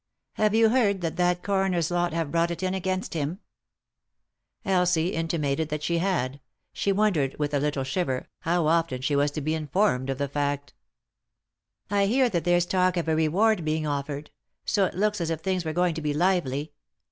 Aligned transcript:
Have 0.33 0.55
you 0.55 0.69
heard 0.69 1.01
that 1.01 1.15
that 1.17 1.43
coroner's 1.43 1.91
lot 1.91 2.11
have 2.11 2.31
brought 2.31 2.49
it 2.49 2.63
in 2.63 2.73
against 2.73 3.13
him?" 3.13 3.39
Elsie 4.65 5.09
intimated 5.13 5.69
that 5.69 5.83
she 5.83 5.99
had; 5.99 6.39
she 6.73 6.91
wondered, 6.91 7.37
with 7.37 7.53
a 7.53 7.59
little 7.59 7.83
shiver, 7.83 8.27
how 8.39 8.65
often 8.65 9.01
she 9.01 9.15
was 9.15 9.29
to 9.29 9.41
be 9.41 9.53
informed 9.53 10.09
of 10.09 10.17
the 10.17 10.27
fact." 10.27 10.73
I 11.91 12.07
hear 12.07 12.29
that 12.29 12.45
there's 12.45 12.65
talk 12.65 12.97
of 12.97 13.07
a 13.07 13.15
reward 13.15 13.63
being 13.63 13.85
offered; 13.85 14.31
so 14.65 14.85
it 14.85 14.95
looks 14.95 15.21
as 15.21 15.29
if 15.29 15.41
things 15.41 15.65
were 15.65 15.71
going 15.71 15.93
to 15.93 16.01
be 16.01 16.15
lively. 16.15 16.71